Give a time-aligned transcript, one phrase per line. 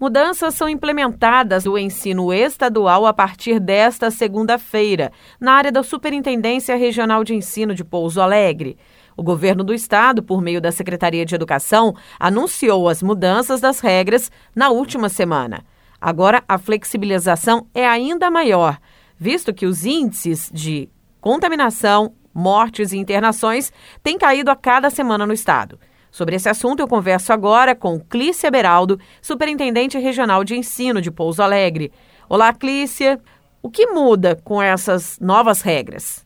[0.00, 7.22] Mudanças são implementadas no ensino estadual a partir desta segunda-feira, na área da Superintendência Regional
[7.22, 8.78] de Ensino de Pouso Alegre.
[9.14, 14.32] O governo do estado, por meio da Secretaria de Educação, anunciou as mudanças das regras
[14.56, 15.66] na última semana.
[16.00, 18.78] Agora, a flexibilização é ainda maior,
[19.18, 20.88] visto que os índices de
[21.20, 23.70] contaminação, mortes e internações
[24.02, 25.78] têm caído a cada semana no estado.
[26.10, 31.42] Sobre esse assunto, eu converso agora com Clícia Beraldo, superintendente regional de ensino de Pouso
[31.42, 31.92] Alegre.
[32.28, 33.20] Olá, Clícia.
[33.62, 36.24] O que muda com essas novas regras?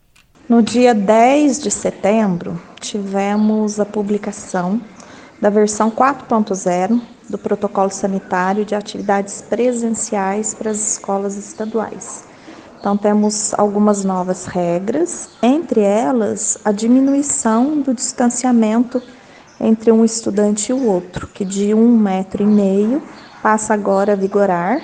[0.48, 4.80] No dia 10 de setembro, tivemos a publicação
[5.41, 12.24] da versão 4.0 do Protocolo Sanitário de Atividades Presenciais para as escolas estaduais.
[12.78, 19.02] Então, temos algumas novas regras, entre elas a diminuição do distanciamento
[19.60, 23.02] entre um estudante e o outro, que de um metro e meio
[23.42, 24.80] passa agora a vigorar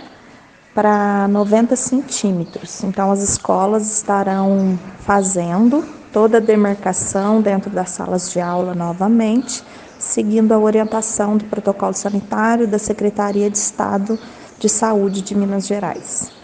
[0.74, 2.82] para 90 centímetros.
[2.84, 9.62] Então, as escolas estarão fazendo toda a demarcação dentro das salas de aula novamente,
[9.98, 14.18] seguindo a orientação do protocolo sanitário da Secretaria de Estado
[14.58, 16.39] de Saúde de Minas Gerais.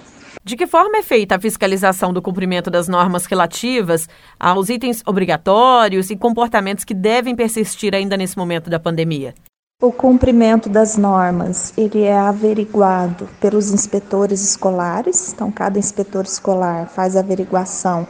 [0.47, 4.09] De que forma é feita a fiscalização do cumprimento das normas relativas
[4.39, 9.35] aos itens obrigatórios e comportamentos que devem persistir ainda nesse momento da pandemia?
[9.83, 15.33] O cumprimento das normas, ele é averiguado pelos inspetores escolares.
[15.33, 18.07] Então, cada inspetor escolar faz a averiguação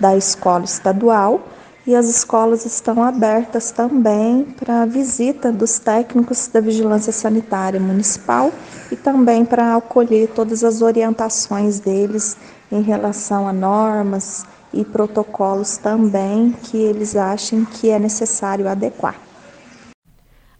[0.00, 1.40] da escola estadual
[1.86, 8.52] e as escolas estão abertas também para a visita dos técnicos da Vigilância Sanitária Municipal
[8.90, 12.36] e também para acolher todas as orientações deles
[12.72, 19.14] em relação a normas e protocolos também que eles achem que é necessário adequar.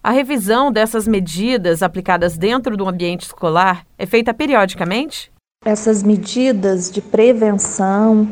[0.02, 5.32] A revisão dessas medidas aplicadas dentro do ambiente escolar é feita periodicamente?
[5.64, 8.28] Essas medidas de prevenção,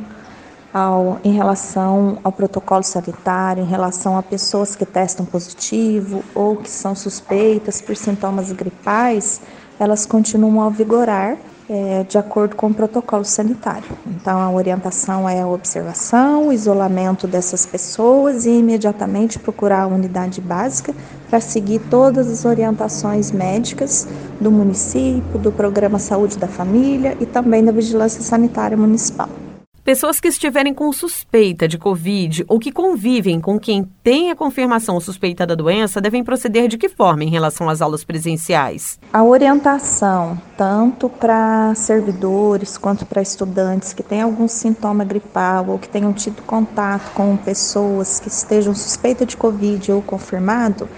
[0.75, 6.69] ao, em relação ao protocolo sanitário, em relação a pessoas que testam positivo ou que
[6.69, 9.41] são suspeitas por sintomas gripais,
[9.79, 11.37] elas continuam a vigorar
[11.71, 13.87] é, de acordo com o protocolo sanitário.
[14.05, 20.41] Então, a orientação é a observação, o isolamento dessas pessoas e imediatamente procurar a unidade
[20.41, 20.93] básica
[21.31, 24.07] para seguir todas as orientações médicas
[24.41, 29.44] do município, do Programa Saúde da Família e também da Vigilância Sanitária Municipal.
[29.85, 34.99] Pessoas que estiverem com suspeita de Covid ou que convivem com quem tem a confirmação
[34.99, 38.99] suspeita da doença devem proceder de que forma em relação às aulas presenciais?
[39.13, 45.91] A orientação, tanto para servidores quanto para estudantes que têm algum sintoma gripal ou que
[45.91, 50.89] tenham tido contato com pessoas que estejam suspeitas de Covid ou confirmado,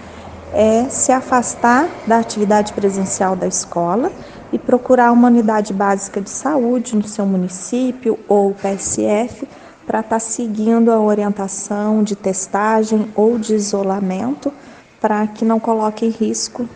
[0.53, 4.13] é se afastar da atividade presencial da escola
[4.51, 9.47] e procurar uma unidade básica de saúde no seu município ou PSF
[9.85, 14.51] para estar tá seguindo a orientação de testagem ou de isolamento
[14.99, 16.67] para que não coloque em risco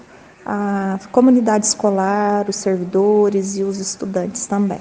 [0.46, 4.80] a comunidade escolar, os servidores e os estudantes também.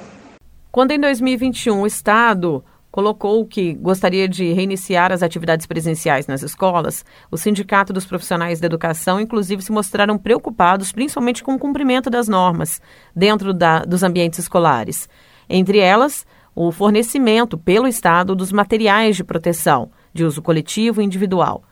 [0.73, 7.05] Quando em 2021 o Estado colocou que gostaria de reiniciar as atividades presenciais nas escolas,
[7.31, 12.29] o Sindicato dos Profissionais da Educação, inclusive, se mostraram preocupados principalmente com o cumprimento das
[12.29, 12.81] normas
[13.15, 15.09] dentro da, dos ambientes escolares.
[15.49, 21.63] Entre elas, o fornecimento pelo Estado dos materiais de proteção de uso coletivo e individual.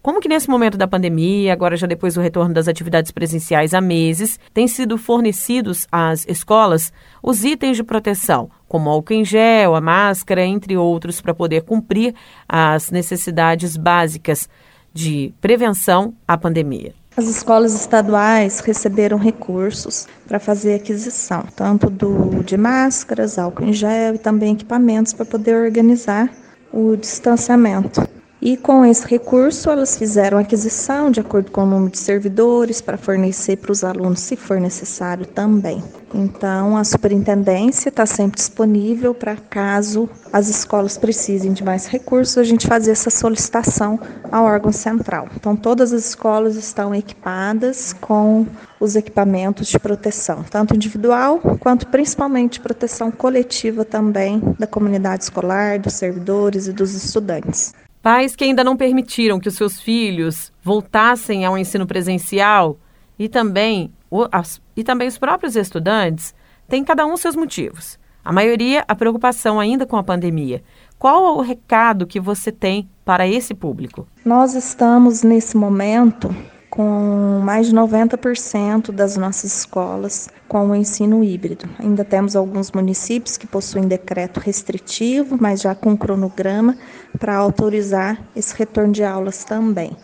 [0.00, 3.80] Como que nesse momento da pandemia, agora já depois do retorno das atividades presenciais há
[3.80, 6.92] meses, têm sido fornecidos às escolas
[7.22, 12.14] os itens de proteção, como álcool em gel, a máscara, entre outros, para poder cumprir
[12.48, 14.48] as necessidades básicas
[14.94, 16.94] de prevenção à pandemia?
[17.16, 24.14] As escolas estaduais receberam recursos para fazer aquisição, tanto do, de máscaras, álcool em gel
[24.14, 26.30] e também equipamentos para poder organizar
[26.72, 28.07] o distanciamento.
[28.40, 32.96] E com esse recurso, elas fizeram aquisição de acordo com o número de servidores para
[32.96, 35.82] fornecer para os alunos, se for necessário também.
[36.14, 42.44] Então, a superintendência está sempre disponível para caso as escolas precisem de mais recursos, a
[42.44, 43.98] gente fazer essa solicitação
[44.30, 45.28] ao órgão central.
[45.34, 48.46] Então, todas as escolas estão equipadas com
[48.78, 55.94] os equipamentos de proteção, tanto individual quanto principalmente proteção coletiva também da comunidade escolar, dos
[55.94, 57.74] servidores e dos estudantes.
[58.02, 62.78] Pais que ainda não permitiram que os seus filhos voltassem ao ensino presencial
[63.18, 63.92] e também,
[64.30, 66.34] as, e também os próprios estudantes
[66.68, 67.98] têm cada um seus motivos.
[68.24, 70.62] A maioria, a preocupação ainda com a pandemia.
[70.98, 74.06] Qual o recado que você tem para esse público?
[74.24, 76.34] Nós estamos nesse momento
[76.78, 81.68] com mais de 90% das nossas escolas com o ensino híbrido.
[81.76, 86.78] Ainda temos alguns municípios que possuem decreto restritivo, mas já com cronograma
[87.18, 89.96] para autorizar esse retorno de aulas também.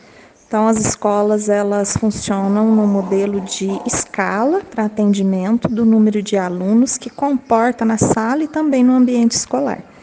[0.48, 6.98] Então, as escolas elas funcionam no modelo de escala para atendimento do número de alunos
[6.98, 9.93] que comporta na sala e também no ambiente escolar.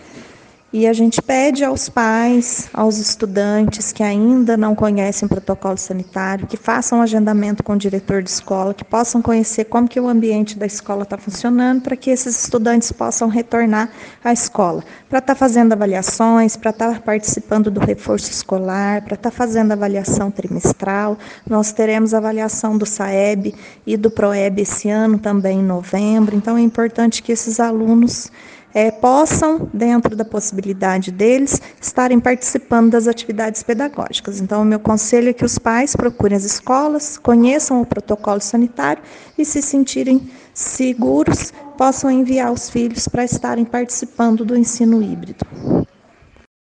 [0.73, 6.47] E a gente pede aos pais, aos estudantes que ainda não conhecem o protocolo sanitário,
[6.47, 10.07] que façam um agendamento com o diretor de escola, que possam conhecer como que o
[10.07, 13.89] ambiente da escola está funcionando, para que esses estudantes possam retornar
[14.23, 19.15] à escola, para estar tá fazendo avaliações, para estar tá participando do reforço escolar, para
[19.15, 21.17] estar tá fazendo avaliação trimestral.
[21.49, 23.53] Nós teremos avaliação do SAEB
[23.85, 26.33] e do PROEB esse ano também em novembro.
[26.33, 28.31] Então é importante que esses alunos
[28.73, 34.39] é, possam, dentro da possibilidade deles, estarem participando das atividades pedagógicas.
[34.39, 39.03] Então, o meu conselho é que os pais procurem as escolas, conheçam o protocolo sanitário
[39.37, 45.45] e, se sentirem seguros, possam enviar os filhos para estarem participando do ensino híbrido.